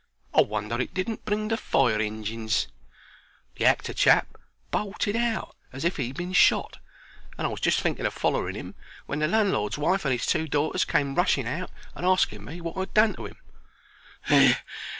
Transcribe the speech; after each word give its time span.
I 0.33 0.41
wonder 0.41 0.81
it 0.81 0.95
didn't 0.95 1.25
bring 1.25 1.49
the 1.49 1.57
fire 1.57 2.01
injins. 2.01 2.67
The 3.57 3.65
actor 3.67 3.93
chap 3.93 4.35
bolted 4.71 5.15
out 5.15 5.55
as 5.71 5.85
if 5.85 5.97
he'd 5.97 6.17
been 6.17 6.33
shot, 6.33 6.79
and 7.37 7.45
I 7.45 7.49
was 7.51 7.59
just 7.59 7.79
thinking 7.81 8.07
of 8.07 8.13
follering 8.15 8.55
'im 8.55 8.73
when 9.05 9.19
the 9.19 9.27
landlord's 9.27 9.77
wife 9.77 10.03
and 10.03 10.11
'is 10.15 10.25
two 10.25 10.47
daughters 10.47 10.85
came 10.85 11.13
rushing 11.13 11.47
out 11.47 11.69
and 11.93 12.03
asking 12.03 12.43
me 12.45 12.59
wot 12.61 12.77
I 12.77 12.81
'ad 12.81 12.93
done 12.95 13.13
to 13.13 13.27
him. 13.27 13.37